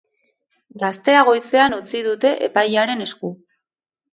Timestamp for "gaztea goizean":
0.83-1.77